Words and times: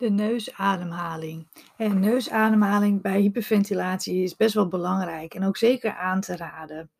De 0.00 0.10
neusademhaling. 0.10 1.48
En 1.76 2.00
neusademhaling 2.00 3.02
bij 3.02 3.20
hyperventilatie 3.20 4.22
is 4.22 4.36
best 4.36 4.54
wel 4.54 4.68
belangrijk 4.68 5.34
en 5.34 5.44
ook 5.44 5.56
zeker 5.56 5.94
aan 5.94 6.20
te 6.20 6.36
raden. 6.36 6.90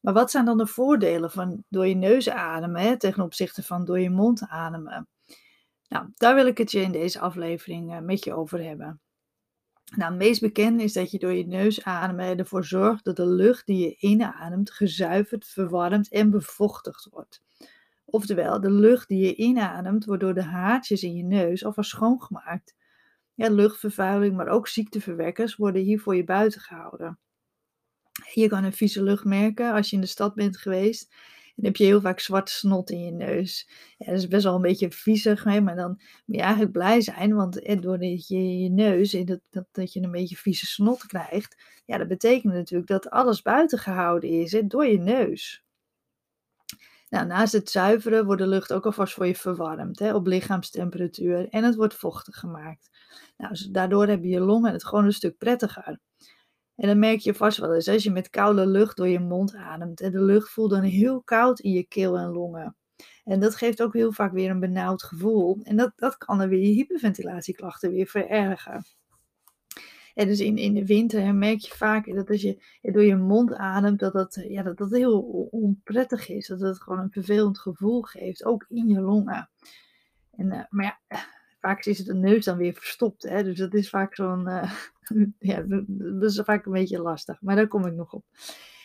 Maar 0.00 0.14
wat 0.14 0.30
zijn 0.30 0.44
dan 0.44 0.58
de 0.58 0.66
voordelen 0.66 1.30
van 1.30 1.64
door 1.68 1.86
je 1.86 1.94
neus 1.94 2.28
ademen 2.28 2.80
hè, 2.80 2.98
ten 2.98 3.20
opzichte 3.20 3.62
van 3.62 3.84
door 3.84 4.00
je 4.00 4.10
mond 4.10 4.48
ademen? 4.48 5.08
Nou, 5.88 6.06
daar 6.16 6.34
wil 6.34 6.46
ik 6.46 6.58
het 6.58 6.70
je 6.70 6.80
in 6.80 6.92
deze 6.92 7.20
aflevering 7.20 7.92
uh, 7.92 7.98
met 7.98 8.24
je 8.24 8.34
over 8.34 8.62
hebben. 8.62 9.00
Nou, 9.96 10.10
het 10.10 10.20
meest 10.20 10.40
bekend 10.40 10.80
is 10.80 10.92
dat 10.92 11.10
je 11.10 11.18
door 11.18 11.32
je 11.32 11.46
neus 11.46 11.84
ademen 11.84 12.38
ervoor 12.38 12.64
zorgt 12.64 13.04
dat 13.04 13.16
de 13.16 13.26
lucht 13.26 13.66
die 13.66 13.78
je 13.78 13.96
inademt 13.96 14.70
gezuiverd, 14.70 15.46
verwarmd 15.46 16.08
en 16.08 16.30
bevochtigd 16.30 17.08
wordt. 17.10 17.42
Oftewel, 18.08 18.60
de 18.60 18.70
lucht 18.70 19.08
die 19.08 19.26
je 19.26 19.34
inademt 19.34 20.04
wordt 20.04 20.22
door 20.22 20.34
de 20.34 20.42
haartjes 20.42 21.02
in 21.02 21.16
je 21.16 21.22
neus 21.22 21.64
alvast 21.64 21.90
schoongemaakt. 21.90 22.74
Ja, 23.34 23.48
luchtvervuiling, 23.48 24.36
maar 24.36 24.48
ook 24.48 24.68
ziekteverwekkers 24.68 25.56
worden 25.56 25.82
hier 25.82 26.00
voor 26.00 26.16
je 26.16 26.24
buiten 26.24 26.60
gehouden. 26.60 27.18
Je 28.32 28.48
kan 28.48 28.64
een 28.64 28.72
vieze 28.72 29.02
lucht 29.02 29.24
merken 29.24 29.72
als 29.72 29.90
je 29.90 29.96
in 29.96 30.02
de 30.02 30.08
stad 30.08 30.34
bent 30.34 30.56
geweest. 30.56 31.14
Dan 31.54 31.64
heb 31.64 31.76
je 31.76 31.84
heel 31.84 32.00
vaak 32.00 32.20
zwart 32.20 32.50
snot 32.50 32.90
in 32.90 33.04
je 33.04 33.10
neus. 33.10 33.68
Ja, 33.98 34.06
dat 34.06 34.16
is 34.16 34.28
best 34.28 34.44
wel 34.44 34.54
een 34.54 34.62
beetje 34.62 34.90
viezig, 34.90 35.44
maar 35.44 35.76
dan 35.76 36.00
moet 36.26 36.36
je 36.36 36.42
eigenlijk 36.42 36.72
blij 36.72 37.00
zijn, 37.00 37.34
want 37.34 37.82
doordat 37.82 38.28
je 38.28 38.58
je 38.58 38.70
neus, 38.70 39.10
dat, 39.10 39.40
dat, 39.50 39.66
dat 39.72 39.92
je 39.92 40.02
een 40.02 40.10
beetje 40.10 40.36
vieze 40.36 40.66
snot 40.66 41.06
krijgt, 41.06 41.62
ja, 41.84 41.98
dat 41.98 42.08
betekent 42.08 42.52
natuurlijk 42.52 42.88
dat 42.88 43.10
alles 43.10 43.42
buiten 43.42 43.78
gehouden 43.78 44.30
is 44.30 44.62
door 44.64 44.86
je 44.86 44.98
neus. 44.98 45.65
Nou, 47.08 47.26
naast 47.26 47.52
het 47.52 47.70
zuiveren 47.70 48.24
wordt 48.24 48.40
de 48.40 48.48
lucht 48.48 48.72
ook 48.72 48.86
alvast 48.86 49.14
voor 49.14 49.26
je 49.26 49.34
verwarmd 49.34 49.98
hè, 49.98 50.14
op 50.14 50.26
lichaamstemperatuur 50.26 51.48
en 51.48 51.64
het 51.64 51.74
wordt 51.74 51.94
vochtig 51.94 52.36
gemaakt. 52.36 52.90
Nou, 53.36 53.50
dus 53.50 53.66
daardoor 53.66 54.06
hebben 54.06 54.28
je 54.28 54.40
longen 54.40 54.72
het 54.72 54.84
gewoon 54.84 55.04
een 55.04 55.12
stuk 55.12 55.38
prettiger. 55.38 55.98
En 56.76 56.88
dan 56.88 56.98
merk 56.98 57.18
je 57.18 57.34
vast 57.34 57.58
wel 57.58 57.74
eens 57.74 57.88
als 57.88 58.02
je 58.02 58.10
met 58.10 58.30
koude 58.30 58.66
lucht 58.66 58.96
door 58.96 59.08
je 59.08 59.20
mond 59.20 59.54
ademt 59.54 60.00
en 60.00 60.12
de 60.12 60.22
lucht 60.22 60.50
voelt 60.50 60.70
dan 60.70 60.82
heel 60.82 61.22
koud 61.22 61.60
in 61.60 61.72
je 61.72 61.86
keel 61.86 62.18
en 62.18 62.28
longen. 62.28 62.76
En 63.24 63.40
dat 63.40 63.56
geeft 63.56 63.82
ook 63.82 63.92
heel 63.92 64.12
vaak 64.12 64.32
weer 64.32 64.50
een 64.50 64.60
benauwd 64.60 65.02
gevoel. 65.02 65.58
En 65.62 65.76
dat, 65.76 65.92
dat 65.96 66.16
kan 66.16 66.38
dan 66.38 66.48
weer 66.48 66.60
je 66.60 66.72
hyperventilatieklachten 66.72 67.90
weer 67.90 68.06
verergen. 68.06 68.84
Dus 70.24 70.40
in, 70.40 70.56
in 70.58 70.74
de 70.74 70.86
winter 70.86 71.34
merk 71.34 71.58
je 71.58 71.74
vaak 71.74 72.14
dat 72.14 72.30
als 72.30 72.40
je 72.42 72.62
door 72.82 73.04
je 73.04 73.16
mond 73.16 73.54
ademt, 73.54 73.98
dat 73.98 74.12
dat, 74.12 74.44
ja, 74.48 74.62
dat, 74.62 74.90
heel 74.90 75.20
onprettig 75.50 76.28
is. 76.28 76.46
Dat 76.46 76.60
het 76.60 76.82
gewoon 76.82 76.98
een 76.98 77.10
vervelend 77.10 77.58
gevoel 77.58 78.02
geeft, 78.02 78.44
ook 78.44 78.64
in 78.68 78.88
je 78.88 79.00
longen. 79.00 79.50
En, 80.30 80.46
uh, 80.46 80.62
maar 80.68 81.00
ja, 81.08 81.18
vaak 81.60 81.84
is 81.84 82.04
de 82.04 82.14
neus 82.14 82.44
dan 82.44 82.56
weer 82.56 82.74
verstopt. 82.74 83.22
Hè? 83.22 83.44
Dus 83.44 83.58
dat 83.58 83.74
is 83.74 83.88
vaak 83.88 84.14
zo'n, 84.14 84.44
ja, 85.38 85.64
dat 85.86 86.30
is 86.30 86.40
vaak 86.44 86.66
een 86.66 86.72
beetje 86.72 87.02
lastig. 87.02 87.40
Maar 87.40 87.56
daar 87.56 87.68
kom 87.68 87.86
ik 87.86 87.94
nog 87.94 88.12
op. 88.12 88.24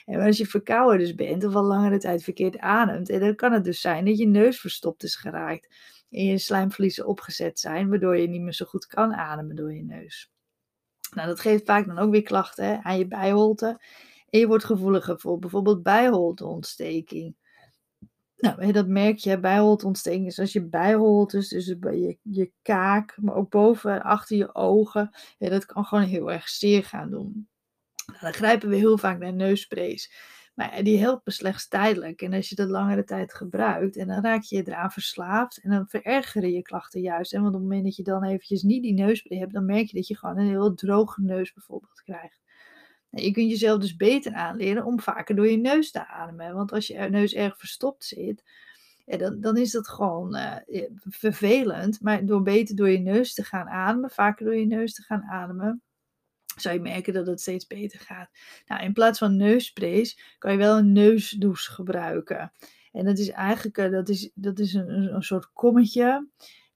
En 0.05 0.19
als 0.19 0.37
je 0.37 0.45
verkouden 0.45 0.99
dus 0.99 1.15
bent 1.15 1.43
of 1.43 1.55
al 1.55 1.63
langere 1.63 1.97
tijd 1.97 2.23
verkeerd 2.23 2.57
ademt, 2.57 3.07
dan 3.07 3.35
kan 3.35 3.51
het 3.51 3.63
dus 3.63 3.81
zijn 3.81 4.05
dat 4.05 4.17
je 4.17 4.27
neus 4.27 4.59
verstopt 4.59 5.03
is 5.03 5.15
geraakt 5.15 5.75
en 6.09 6.25
je 6.25 6.37
slijmvliezen 6.37 7.07
opgezet 7.07 7.59
zijn, 7.59 7.89
waardoor 7.89 8.17
je 8.17 8.27
niet 8.27 8.41
meer 8.41 8.53
zo 8.53 8.65
goed 8.65 8.85
kan 8.85 9.13
ademen 9.13 9.55
door 9.55 9.73
je 9.73 9.83
neus. 9.83 10.31
Nou, 11.11 11.27
dat 11.27 11.39
geeft 11.39 11.65
vaak 11.65 11.85
dan 11.85 11.99
ook 11.99 12.11
weer 12.11 12.23
klachten 12.23 12.65
hè, 12.65 12.77
aan 12.81 12.97
je 12.97 13.07
bijholte. 13.07 13.81
En 14.29 14.39
je 14.39 14.47
wordt 14.47 14.65
gevoeliger 14.65 15.19
voor 15.19 15.39
bijvoorbeeld 15.39 15.83
bijholteontsteking. 15.83 17.35
Nou, 18.37 18.71
dat 18.71 18.87
merk 18.87 19.17
je, 19.17 19.39
bijholteontsteking 19.39 20.27
is 20.27 20.39
als 20.39 20.53
je 20.53 20.65
bijholtes, 20.65 21.49
dus 21.49 21.65
je, 21.65 22.17
je 22.21 22.51
kaak, 22.61 23.17
maar 23.21 23.35
ook 23.35 23.49
boven 23.49 23.93
en 23.93 24.01
achter 24.01 24.37
je 24.37 24.55
ogen, 24.55 25.09
ja, 25.37 25.49
dat 25.49 25.65
kan 25.65 25.85
gewoon 25.85 26.03
heel 26.03 26.31
erg 26.31 26.49
zeer 26.49 26.83
gaan 26.83 27.09
doen. 27.09 27.49
Nou, 28.05 28.19
dan 28.21 28.33
grijpen 28.33 28.69
we 28.69 28.75
heel 28.75 28.97
vaak 28.97 29.19
naar 29.19 29.33
neussprays. 29.33 30.11
Maar 30.53 30.83
die 30.83 30.99
helpen 30.99 31.33
slechts 31.33 31.67
tijdelijk. 31.67 32.21
En 32.21 32.33
als 32.33 32.49
je 32.49 32.55
dat 32.55 32.69
langere 32.69 33.03
tijd 33.03 33.33
gebruikt, 33.33 33.97
en 33.97 34.07
dan 34.07 34.23
raak 34.23 34.43
je 34.43 34.67
eraan 34.67 34.91
verslaafd. 34.91 35.57
En 35.57 35.69
dan 35.69 35.87
verergeren 35.87 36.51
je 36.51 36.61
klachten 36.61 37.01
juist. 37.01 37.33
En 37.33 37.41
want 37.41 37.53
op 37.53 37.59
het 37.59 37.69
moment 37.69 37.83
dat 37.85 37.95
je 37.95 38.03
dan 38.03 38.23
eventjes 38.23 38.63
niet 38.63 38.83
die 38.83 38.93
neuspray 38.93 39.39
hebt, 39.39 39.53
dan 39.53 39.65
merk 39.65 39.85
je 39.85 39.95
dat 39.95 40.07
je 40.07 40.17
gewoon 40.17 40.37
een 40.37 40.47
heel 40.47 40.73
droge 40.73 41.21
neus 41.21 41.53
bijvoorbeeld 41.53 42.01
krijgt. 42.03 42.39
Nou, 43.09 43.25
je 43.25 43.31
kunt 43.31 43.49
jezelf 43.49 43.79
dus 43.79 43.95
beter 43.95 44.33
aanleren 44.33 44.85
om 44.85 44.99
vaker 44.99 45.35
door 45.35 45.49
je 45.49 45.57
neus 45.57 45.91
te 45.91 46.07
ademen. 46.07 46.53
Want 46.53 46.71
als 46.71 46.87
je 46.87 46.97
neus 46.97 47.33
erg 47.33 47.57
verstopt 47.57 48.03
zit, 48.03 48.43
dan, 49.05 49.41
dan 49.41 49.57
is 49.57 49.71
dat 49.71 49.89
gewoon 49.89 50.35
uh, 50.35 50.55
vervelend. 51.09 52.01
Maar 52.01 52.25
door 52.25 52.41
beter 52.41 52.75
door 52.75 52.89
je 52.89 52.99
neus 52.99 53.33
te 53.33 53.43
gaan 53.43 53.67
ademen, 53.67 54.09
vaker 54.09 54.45
door 54.45 54.55
je 54.55 54.65
neus 54.65 54.93
te 54.93 55.01
gaan 55.01 55.23
ademen, 55.23 55.81
zou 56.57 56.75
je 56.75 56.81
merken 56.81 57.13
dat 57.13 57.27
het 57.27 57.41
steeds 57.41 57.67
beter 57.67 57.99
gaat. 57.99 58.29
Nou, 58.65 58.83
in 58.83 58.93
plaats 58.93 59.19
van 59.19 59.35
neussprays 59.35 60.35
kan 60.37 60.51
je 60.51 60.57
wel 60.57 60.77
een 60.77 60.91
neusdouche 60.91 61.71
gebruiken. 61.71 62.51
En 62.91 63.05
dat 63.05 63.17
is 63.17 63.29
eigenlijk 63.29 63.77
uh, 63.77 63.91
dat 63.91 64.09
is, 64.09 64.31
dat 64.33 64.59
is 64.59 64.73
een, 64.73 65.15
een 65.15 65.23
soort 65.23 65.49
kommetje. 65.53 66.27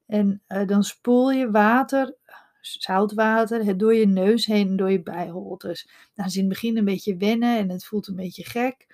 En 0.05 0.41
uh, 0.47 0.67
dan 0.67 0.83
spoel 0.83 1.31
je 1.31 1.51
water, 1.51 2.15
zoutwater, 2.61 3.65
het 3.65 3.79
door 3.79 3.93
je 3.93 4.07
neus 4.07 4.45
heen 4.45 4.67
en 4.67 4.75
door 4.75 4.91
je 4.91 5.03
bijholtes. 5.03 5.89
Nou, 6.15 6.29
is 6.29 6.35
in 6.35 6.43
het 6.43 6.49
begin 6.49 6.77
een 6.77 6.85
beetje 6.85 7.17
wennen 7.17 7.57
en 7.57 7.69
het 7.69 7.85
voelt 7.85 8.07
een 8.07 8.15
beetje 8.15 8.43
gek. 8.43 8.87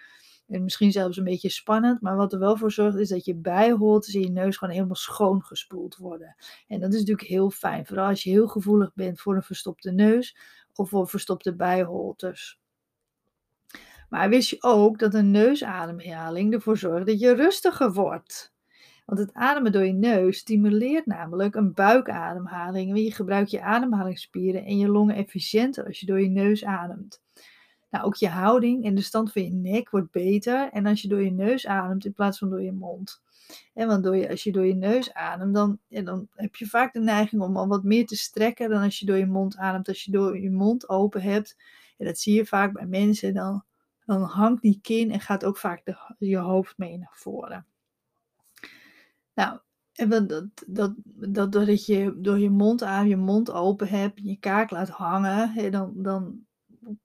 En 0.47 0.63
misschien 0.63 0.91
zelfs 0.91 1.17
een 1.17 1.23
beetje 1.23 1.49
spannend. 1.49 2.01
Maar 2.01 2.15
wat 2.15 2.33
er 2.33 2.39
wel 2.39 2.57
voor 2.57 2.71
zorgt 2.71 2.97
is 2.97 3.09
dat 3.09 3.25
je 3.25 3.35
bijholtes 3.35 4.13
in 4.13 4.21
je 4.21 4.29
neus 4.29 4.57
gewoon 4.57 4.73
helemaal 4.73 4.95
schoon 4.95 5.43
gespoeld 5.43 5.95
worden. 5.95 6.35
En 6.67 6.79
dat 6.79 6.93
is 6.93 6.99
natuurlijk 6.99 7.27
heel 7.27 7.49
fijn. 7.49 7.85
Vooral 7.85 8.07
als 8.07 8.23
je 8.23 8.29
heel 8.29 8.47
gevoelig 8.47 8.93
bent 8.93 9.21
voor 9.21 9.35
een 9.35 9.43
verstopte 9.43 9.91
neus 9.91 10.37
of 10.75 10.89
voor 10.89 11.07
verstopte 11.07 11.55
bijholtes. 11.55 12.59
Maar 14.09 14.29
wist 14.29 14.49
je 14.49 14.57
ook 14.59 14.99
dat 14.99 15.13
een 15.13 15.31
neusademhaling 15.31 16.53
ervoor 16.53 16.77
zorgt 16.77 17.05
dat 17.05 17.19
je 17.19 17.35
rustiger 17.35 17.93
wordt? 17.93 18.53
Want 19.05 19.19
het 19.19 19.33
ademen 19.33 19.71
door 19.71 19.85
je 19.85 19.93
neus 19.93 20.37
stimuleert 20.37 21.05
namelijk 21.05 21.55
een 21.55 21.73
buikademhaling. 21.73 22.97
Je 22.97 23.13
gebruikt 23.13 23.51
je 23.51 23.61
ademhalingsspieren 23.61 24.65
en 24.65 24.77
je 24.77 24.87
longen 24.87 25.15
efficiënter 25.15 25.85
als 25.85 25.99
je 25.99 26.05
door 26.05 26.21
je 26.21 26.29
neus 26.29 26.65
ademt. 26.65 27.21
Nou, 27.91 28.05
ook 28.05 28.15
je 28.15 28.29
houding 28.29 28.85
en 28.85 28.95
de 28.95 29.01
stand 29.01 29.31
van 29.31 29.43
je 29.43 29.51
nek 29.51 29.89
wordt 29.89 30.11
beter. 30.11 30.69
En 30.71 30.85
als 30.85 31.01
je 31.01 31.07
door 31.07 31.21
je 31.21 31.31
neus 31.31 31.67
ademt 31.67 32.05
in 32.05 32.13
plaats 32.13 32.37
van 32.37 32.49
door 32.49 32.61
je 32.61 32.71
mond. 32.71 33.21
En 33.73 33.87
want 33.87 34.03
door 34.03 34.15
je, 34.15 34.29
als 34.29 34.43
je 34.43 34.51
door 34.51 34.65
je 34.65 34.75
neus 34.75 35.13
ademt, 35.13 35.53
dan, 35.53 35.79
ja, 35.87 36.01
dan 36.01 36.27
heb 36.35 36.55
je 36.55 36.65
vaak 36.65 36.93
de 36.93 36.99
neiging 36.99 37.41
om 37.41 37.57
al 37.57 37.67
wat 37.67 37.83
meer 37.83 38.05
te 38.05 38.15
strekken 38.15 38.69
dan 38.69 38.83
als 38.83 38.99
je 38.99 39.05
door 39.05 39.17
je 39.17 39.25
mond 39.25 39.57
ademt. 39.57 39.87
Als 39.87 40.03
je 40.03 40.11
door 40.11 40.39
je 40.39 40.51
mond 40.51 40.89
open 40.89 41.21
hebt, 41.21 41.57
en 41.97 42.05
dat 42.05 42.19
zie 42.19 42.33
je 42.33 42.45
vaak 42.45 42.73
bij 42.73 42.85
mensen, 42.85 43.33
dan, 43.33 43.63
dan 44.05 44.21
hangt 44.21 44.61
die 44.61 44.79
kin 44.81 45.11
en 45.11 45.19
gaat 45.19 45.45
ook 45.45 45.57
vaak 45.57 45.85
de, 45.85 46.15
je 46.17 46.37
hoofd 46.37 46.77
mee 46.77 46.97
naar 46.97 47.15
voren. 47.15 47.65
Nou, 49.33 49.59
en 49.93 50.09
dat, 50.09 50.29
dat, 50.29 50.45
dat, 50.67 50.93
dat 51.05 51.51
doordat 51.51 51.85
je 51.85 52.13
door 52.17 52.39
je 52.39 52.49
mond 52.49 52.83
aan 52.83 53.07
je 53.07 53.17
mond 53.17 53.51
open 53.51 53.87
hebt, 53.87 54.19
je 54.23 54.37
kaak 54.39 54.71
laat 54.71 54.89
hangen, 54.89 55.71
dan, 55.71 55.93
dan 55.95 56.45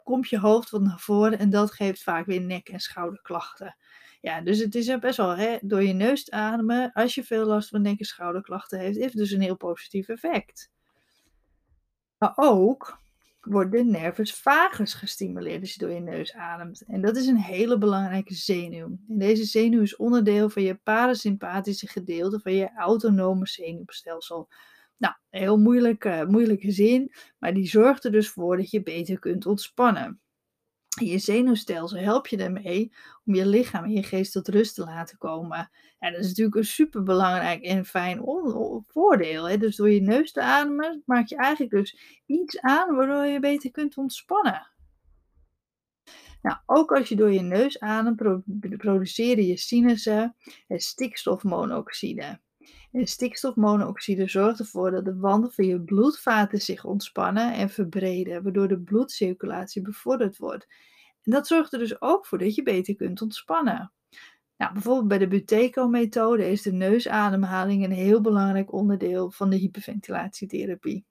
komt 0.02 0.28
je 0.28 0.38
hoofd 0.38 0.70
wat 0.70 0.82
naar 0.82 0.98
voren 0.98 1.38
en 1.38 1.50
dat 1.50 1.72
geeft 1.72 2.02
vaak 2.02 2.26
weer 2.26 2.40
nek- 2.40 2.68
en 2.68 2.80
schouderklachten. 2.80 3.76
Ja, 4.20 4.40
dus 4.40 4.58
het 4.58 4.74
is 4.74 4.98
best 4.98 5.16
wel 5.16 5.36
hè, 5.36 5.56
door 5.60 5.82
je 5.82 5.92
neus 5.92 6.24
te 6.24 6.30
ademen, 6.30 6.92
als 6.92 7.14
je 7.14 7.24
veel 7.24 7.46
last 7.46 7.68
van 7.68 7.82
nek- 7.82 7.98
en 7.98 8.04
schouderklachten 8.04 8.78
heeft, 8.78 8.98
heeft 8.98 9.16
dus 9.16 9.30
een 9.30 9.40
heel 9.40 9.56
positief 9.56 10.08
effect. 10.08 10.70
Maar 12.18 12.32
ook 12.36 12.98
wordt 13.40 13.72
de 13.72 13.84
nervus 13.84 14.34
vagus 14.34 14.94
gestimuleerd 14.94 15.60
als 15.60 15.72
je 15.72 15.78
door 15.78 15.90
je 15.90 16.00
neus 16.00 16.34
ademt. 16.34 16.84
En 16.86 17.00
dat 17.00 17.16
is 17.16 17.26
een 17.26 17.36
hele 17.36 17.78
belangrijke 17.78 18.34
zenuw. 18.34 18.98
En 19.08 19.18
deze 19.18 19.44
zenuw 19.44 19.82
is 19.82 19.96
onderdeel 19.96 20.50
van 20.50 20.62
je 20.62 20.74
parasympathische 20.74 21.88
gedeelte 21.88 22.40
van 22.40 22.52
je 22.52 22.70
autonome 22.76 23.46
zenuwstelsel. 23.46 24.48
Nou, 24.96 25.14
heel 25.30 25.58
moeilijke, 25.58 26.26
moeilijke 26.28 26.70
zin, 26.70 27.12
maar 27.38 27.54
die 27.54 27.68
zorgt 27.68 28.04
er 28.04 28.12
dus 28.12 28.30
voor 28.30 28.56
dat 28.56 28.70
je 28.70 28.82
beter 28.82 29.18
kunt 29.18 29.46
ontspannen. 29.46 30.20
Je 31.00 31.18
zenuwstelsel 31.18 31.98
helpt 31.98 32.30
je 32.30 32.36
ermee 32.36 32.92
om 33.24 33.34
je 33.34 33.46
lichaam 33.46 33.84
en 33.84 33.90
je 33.90 34.02
geest 34.02 34.32
tot 34.32 34.48
rust 34.48 34.74
te 34.74 34.84
laten 34.84 35.18
komen. 35.18 35.70
En 35.98 36.12
dat 36.12 36.20
is 36.20 36.28
natuurlijk 36.28 36.56
een 36.56 36.64
superbelangrijk 36.64 37.62
en 37.62 37.84
fijn 37.84 38.20
voordeel. 38.86 39.48
Hè? 39.48 39.58
Dus 39.58 39.76
door 39.76 39.90
je 39.90 40.00
neus 40.00 40.32
te 40.32 40.42
ademen 40.42 41.02
maak 41.06 41.28
je 41.28 41.36
eigenlijk 41.36 41.72
dus 41.72 42.22
iets 42.26 42.60
aan 42.60 42.94
waardoor 42.94 43.26
je 43.26 43.40
beter 43.40 43.70
kunt 43.70 43.96
ontspannen. 43.96 44.70
Nou, 46.42 46.58
ook 46.66 46.92
als 46.92 47.08
je 47.08 47.16
door 47.16 47.32
je 47.32 47.40
neus 47.40 47.80
ademt, 47.80 48.42
produceren 48.76 49.46
je 49.46 49.56
sinussen 49.56 50.36
stikstofmonoxide. 50.68 52.40
En 52.96 53.06
stikstofmonoxide 53.06 54.28
zorgt 54.28 54.58
ervoor 54.58 54.90
dat 54.90 55.04
de 55.04 55.16
wanden 55.16 55.52
van 55.52 55.66
je 55.66 55.80
bloedvaten 55.80 56.60
zich 56.60 56.84
ontspannen 56.84 57.54
en 57.54 57.70
verbreden, 57.70 58.42
waardoor 58.42 58.68
de 58.68 58.80
bloedcirculatie 58.80 59.82
bevorderd 59.82 60.36
wordt. 60.36 60.66
En 61.22 61.32
dat 61.32 61.46
zorgt 61.46 61.72
er 61.72 61.78
dus 61.78 62.00
ook 62.00 62.26
voor 62.26 62.38
dat 62.38 62.54
je 62.54 62.62
beter 62.62 62.96
kunt 62.96 63.22
ontspannen. 63.22 63.92
Nou, 64.56 64.72
bijvoorbeeld 64.72 65.08
bij 65.08 65.18
de 65.18 65.28
Buteyko-methode 65.28 66.50
is 66.50 66.62
de 66.62 66.72
neusademhaling 66.72 67.84
een 67.84 67.92
heel 67.92 68.20
belangrijk 68.20 68.72
onderdeel 68.72 69.30
van 69.30 69.50
de 69.50 69.56
hyperventilatietherapie. 69.56 71.04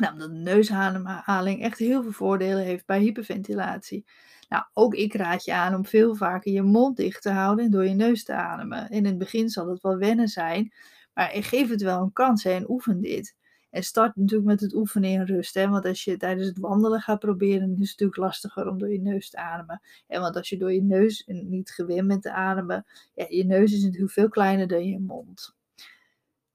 Nou, 0.00 0.12
omdat 0.12 0.28
de 0.28 0.34
neusademhaling 0.34 1.62
echt 1.62 1.78
heel 1.78 2.02
veel 2.02 2.12
voordelen 2.12 2.64
heeft 2.64 2.86
bij 2.86 3.00
hyperventilatie. 3.00 4.04
Nou, 4.48 4.64
ook 4.72 4.94
ik 4.94 5.14
raad 5.14 5.44
je 5.44 5.54
aan 5.54 5.74
om 5.74 5.86
veel 5.86 6.14
vaker 6.14 6.52
je 6.52 6.62
mond 6.62 6.96
dicht 6.96 7.22
te 7.22 7.30
houden 7.30 7.64
en 7.64 7.70
door 7.70 7.84
je 7.84 7.94
neus 7.94 8.24
te 8.24 8.34
ademen. 8.34 8.90
In 8.90 9.04
het 9.04 9.18
begin 9.18 9.48
zal 9.48 9.68
het 9.68 9.82
wel 9.82 9.96
wennen 9.96 10.28
zijn, 10.28 10.72
maar 11.16 11.30
geef 11.34 11.68
het 11.68 11.82
wel 11.82 12.02
een 12.02 12.12
kans 12.12 12.44
hè, 12.44 12.50
en 12.50 12.70
oefen 12.70 13.00
dit. 13.00 13.34
En 13.70 13.82
start 13.82 14.16
natuurlijk 14.16 14.48
met 14.48 14.60
het 14.60 14.74
oefenen 14.74 15.10
in 15.10 15.22
rust. 15.22 15.54
Hè? 15.54 15.68
Want 15.68 15.84
als 15.84 16.04
je 16.04 16.16
tijdens 16.16 16.48
het 16.48 16.58
wandelen 16.58 17.00
gaat 17.00 17.18
proberen, 17.18 17.62
is 17.62 17.70
het 17.70 17.78
natuurlijk 17.78 18.16
lastiger 18.16 18.68
om 18.68 18.78
door 18.78 18.92
je 18.92 19.00
neus 19.00 19.30
te 19.30 19.36
ademen. 19.36 19.82
En 20.06 20.20
want 20.20 20.36
als 20.36 20.48
je 20.48 20.56
door 20.56 20.72
je 20.72 20.82
neus 20.82 21.24
niet 21.26 21.70
gewend 21.70 22.08
bent 22.08 22.22
te 22.22 22.32
ademen, 22.32 22.86
ja, 23.14 23.26
je 23.28 23.44
neus 23.44 23.72
is 23.72 23.82
natuurlijk 23.82 24.12
veel 24.12 24.28
kleiner 24.28 24.66
dan 24.66 24.84
je 24.84 25.00
mond 25.00 25.55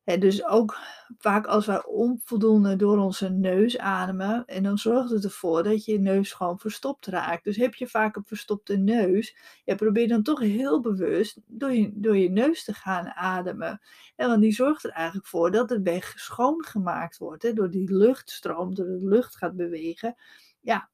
dus 0.04 0.46
ook 0.46 0.78
vaak 1.18 1.46
als 1.46 1.66
wij 1.66 1.86
onvoldoende 1.86 2.76
door 2.76 2.98
onze 2.98 3.30
neus 3.30 3.78
ademen, 3.78 4.46
en 4.46 4.64
dan 4.64 4.78
zorgt 4.78 5.10
het 5.10 5.24
ervoor 5.24 5.64
dat 5.64 5.86
je 5.86 6.00
neus 6.00 6.32
gewoon 6.32 6.60
verstopt 6.60 7.06
raakt. 7.06 7.44
Dus 7.44 7.58
heb 7.58 7.76
je 7.76 7.88
vaak 7.88 8.16
een 8.16 8.26
verstopte 8.26 8.78
neus, 8.78 9.36
ja, 9.64 9.76
probeer 9.76 10.08
dan 10.08 10.24
toch 10.24 10.40
heel 10.40 10.82
bewust 10.82 11.40
door 11.46 11.72
je, 11.72 11.92
door 11.94 12.18
je 12.18 12.30
neus 12.30 12.64
te 12.64 12.74
gaan 12.74 13.08
ademen. 13.08 13.82
En 14.16 14.28
want 14.28 14.42
die 14.42 14.54
zorgt 14.54 14.84
er 14.84 14.92
eigenlijk 14.92 15.28
voor 15.28 15.52
dat 15.52 15.70
de 15.70 15.82
weg 15.82 16.14
schoongemaakt 16.16 17.18
wordt. 17.18 17.56
Door 17.56 17.70
die 17.70 17.94
luchtstroom, 17.94 18.76
door 18.76 18.86
de 18.86 19.08
lucht 19.08 19.36
gaat 19.36 19.56
bewegen. 19.56 20.16
Ja, 20.62 20.90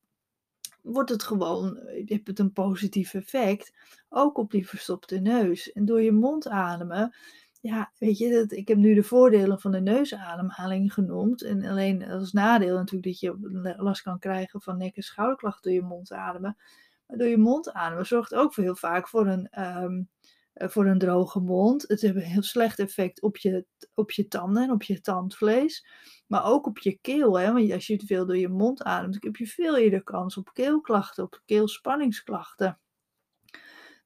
wordt 0.82 1.10
het 1.10 1.24
gewoon, 1.24 1.80
je 2.06 2.14
hebt 2.14 2.28
het 2.28 2.40
een 2.40 2.54
positief 2.54 3.14
effect, 3.14 3.74
ook 4.10 4.38
op 4.38 4.52
die 4.52 4.68
verstopte 4.68 5.20
neus. 5.20 5.72
En 5.72 5.86
door 5.86 6.02
je 6.02 6.12
mond 6.12 6.48
ademen 6.48 7.16
ja, 7.62 7.92
weet 7.98 8.18
je, 8.18 8.46
ik 8.48 8.68
heb 8.68 8.78
nu 8.78 8.94
de 8.94 9.04
voordelen 9.04 9.60
van 9.60 9.72
de 9.72 9.82
neusademhaling 9.82 10.94
genoemd. 10.94 11.42
En 11.42 11.66
alleen 11.66 12.10
als 12.10 12.32
nadeel 12.32 12.76
natuurlijk 12.76 13.04
dat 13.04 13.20
je 13.20 13.74
last 13.78 14.02
kan 14.02 14.20
krijgen 14.20 14.62
van 14.62 14.78
nek- 14.78 14.96
en 14.96 15.04
schouderklachten 15.04 15.64
door 15.72 15.82
je 15.82 15.88
mond 15.88 16.12
ademen. 16.12 16.58
Maar 17.08 17.18
door 17.18 17.28
je 17.28 17.38
mond 17.38 17.74
ademen 17.74 18.06
zorgt 18.06 18.34
ook 18.34 18.56
heel 18.56 18.76
vaak 18.76 19.08
voor 19.08 19.28
een, 19.28 19.48
ehm, 19.50 20.04
eh, 20.54 20.70
voor 20.70 20.86
een 20.86 20.98
droge 20.98 21.40
mond. 21.40 21.86
Het 21.88 22.02
heeft 22.02 22.16
een 22.16 22.22
heel 22.22 22.44
slecht 22.44 22.80
effect 22.80 23.22
op 23.22 23.38
je, 23.38 23.66
op 23.94 24.12
je 24.12 24.28
tanden 24.28 24.64
en 24.64 24.72
op 24.72 24.84
je 24.84 25.02
tandvlees. 25.02 25.88
Maar 26.28 26.46
ook 26.46 26.68
op 26.68 26.78
je 26.78 26.98
keel. 27.02 27.40
Hè? 27.40 27.54
Want 27.54 27.72
als 27.72 27.88
je 27.88 28.04
veel 28.06 28.26
door 28.26 28.38
je 28.38 28.50
mond 28.50 28.84
ademt, 28.84 29.24
heb 29.24 29.36
je 29.36 29.48
veel 29.48 29.78
eerder 29.78 30.04
kans 30.04 30.38
op 30.38 30.50
keelklachten, 30.54 31.24
op 31.24 31.42
keelspanningsklachten. 31.46 32.80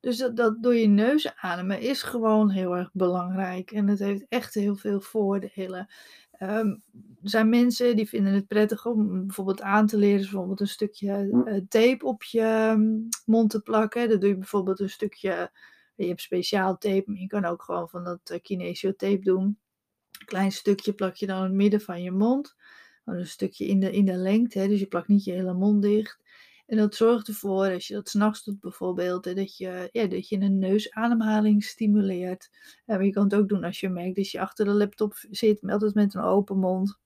Dus 0.02 0.18
dat, 0.18 0.64
door 0.64 0.76
je 0.76 0.88
neus 0.88 1.36
ademen 1.36 1.80
is 1.80 2.04
gewoon 2.04 2.50
heel 2.50 2.78
erg 2.78 2.90
belangrijk. 2.94 3.72
En 3.72 3.88
het 3.88 4.00
heeft 4.00 4.26
echt 4.30 4.54
heel 4.54 4.76
veel 4.76 5.02
voordelen. 5.02 5.88
Er 6.32 6.80
zijn 7.22 7.50
mensen 7.50 7.96
die 7.96 8.10
vinden 8.10 8.34
het 8.34 8.48
prettig 8.48 8.86
om 8.86 9.26
bijvoorbeeld 9.26 9.62
aan 9.62 9.88
te 9.88 9.98
leren, 9.98 10.22
bijvoorbeeld 10.22 10.60
een 10.60 10.68
stukje 10.68 11.44
uh, 11.46 11.60
tape 11.70 12.06
op 12.06 12.24
je 12.24 12.72
um, 12.74 13.08
mond 13.26 13.50
te 13.50 13.62
plakken. 13.62 14.10
Dat 14.10 14.22
doe 14.22 14.30
je 14.30 14.38
bijvoorbeeld 14.38 14.80
een 14.80 14.90
stukje, 14.90 15.52
je 15.96 16.08
hebt 16.08 16.22
speciaal 16.22 16.78
tape, 16.78 17.04
maar 17.06 17.20
je 17.20 17.28
kan 17.28 17.46
ook 17.46 17.64
gewoon 17.64 17.90
van 17.90 18.04
dat 18.04 18.20
uh, 18.32 18.38
kinesiotape 18.42 19.24
doen. 19.24 19.44
Een 20.20 20.26
klein 20.26 20.52
stukje 20.52 20.94
plak 20.94 21.16
je 21.16 21.26
dan 21.26 21.38
in 21.38 21.44
het 21.44 21.54
midden 21.54 21.82
van 21.82 22.04
je 22.04 22.12
mond. 22.12 22.56
een 23.06 23.28
stukje 23.28 23.66
in 23.66 23.80
de, 23.80 23.92
in 23.92 24.06
de 24.06 24.16
lengte, 24.16 24.60
hè, 24.60 24.68
dus 24.68 24.80
je 24.80 24.88
plakt 24.88 25.08
niet 25.08 25.24
je 25.24 25.32
hele 25.32 25.54
mond 25.54 25.82
dicht. 25.82 26.21
En 26.72 26.78
dat 26.78 26.96
zorgt 26.96 27.28
ervoor, 27.28 27.74
als 27.74 27.88
je 27.88 27.94
dat 27.94 28.10
s'nachts 28.10 28.44
doet 28.44 28.60
bijvoorbeeld, 28.60 29.24
dat 29.24 29.58
je, 29.58 29.90
ja, 29.92 30.08
dat 30.08 30.30
je 30.30 30.40
een 30.40 30.60
neusademhaling 30.60 31.64
stimuleert. 31.64 32.50
maar 32.86 33.06
je 33.06 33.12
kan 33.12 33.24
het 33.24 33.36
ook 33.36 33.50
doen 33.50 33.64
als 33.64 33.80
je 33.80 33.90
merkt 33.90 34.16
dat 34.16 34.30
je 34.30 34.40
achter 34.40 34.66
de 34.66 34.72
laptop 34.72 35.14
zit, 35.30 35.62
altijd 35.62 35.94
met 35.94 36.14
een 36.14 36.22
open 36.22 36.58
mond. 36.58 37.00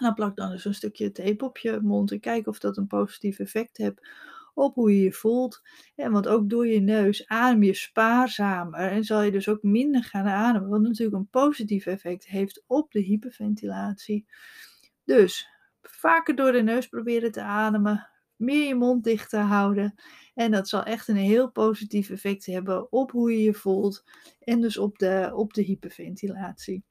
dan 0.00 0.14
plak 0.14 0.36
dan 0.36 0.50
dus 0.50 0.64
een 0.64 0.74
stukje 0.74 1.12
tape 1.12 1.44
op 1.44 1.58
je 1.58 1.80
mond 1.82 2.12
en 2.12 2.20
kijk 2.20 2.46
of 2.46 2.58
dat 2.58 2.76
een 2.76 2.86
positief 2.86 3.38
effect 3.38 3.76
heeft 3.76 4.08
op 4.54 4.74
hoe 4.74 4.96
je 4.96 5.02
je 5.02 5.12
voelt. 5.12 5.62
Ja, 5.94 6.10
want 6.10 6.28
ook 6.28 6.50
door 6.50 6.66
je 6.66 6.80
neus 6.80 7.26
adem 7.26 7.62
je 7.62 7.74
spaarzamer 7.74 8.90
en 8.90 9.04
zal 9.04 9.22
je 9.22 9.30
dus 9.30 9.48
ook 9.48 9.62
minder 9.62 10.04
gaan 10.04 10.26
ademen, 10.26 10.68
wat 10.68 10.80
natuurlijk 10.80 11.16
een 11.16 11.30
positief 11.30 11.86
effect 11.86 12.26
heeft 12.26 12.62
op 12.66 12.92
de 12.92 13.00
hyperventilatie. 13.00 14.26
Dus 15.04 15.48
vaker 15.82 16.36
door 16.36 16.52
de 16.52 16.62
neus 16.62 16.88
proberen 16.88 17.32
te 17.32 17.42
ademen, 17.42 18.08
meer 18.38 18.66
je 18.66 18.74
mond 18.74 19.04
dicht 19.04 19.30
te 19.30 19.36
houden. 19.36 19.94
En 20.34 20.50
dat 20.50 20.68
zal 20.68 20.82
echt 20.82 21.08
een 21.08 21.16
heel 21.16 21.50
positief 21.50 22.10
effect 22.10 22.46
hebben 22.46 22.92
op 22.92 23.10
hoe 23.10 23.32
je 23.32 23.42
je 23.42 23.54
voelt 23.54 24.04
en 24.40 24.60
dus 24.60 24.78
op 24.78 24.98
de, 24.98 25.30
op 25.34 25.52
de 25.52 25.62
hyperventilatie. 25.62 26.84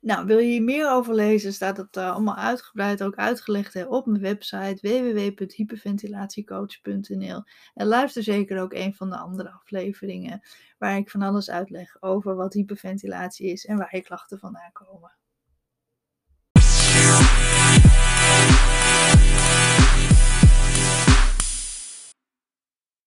Nou, 0.00 0.26
wil 0.26 0.38
je 0.38 0.46
hier 0.46 0.62
meer 0.62 0.90
over 0.90 1.14
lezen, 1.14 1.52
staat 1.52 1.76
het 1.76 1.96
uh, 1.96 2.12
allemaal 2.12 2.36
uitgebreid 2.36 3.02
ook 3.02 3.14
uitgelegd 3.14 3.74
hè, 3.74 3.84
op 3.84 4.06
mijn 4.06 4.22
website 4.22 4.78
www.hyperventilatiecoach.nl. 4.80 7.42
En 7.74 7.86
luister 7.86 8.22
zeker 8.22 8.60
ook 8.60 8.72
een 8.72 8.94
van 8.94 9.10
de 9.10 9.16
andere 9.16 9.50
afleveringen 9.50 10.40
waar 10.78 10.96
ik 10.96 11.10
van 11.10 11.22
alles 11.22 11.50
uitleg 11.50 12.02
over 12.02 12.36
wat 12.36 12.52
hyperventilatie 12.52 13.52
is 13.52 13.66
en 13.66 13.76
waar 13.76 13.96
je 13.96 14.02
klachten 14.02 14.38
vandaan 14.38 14.72
komen. 14.72 15.16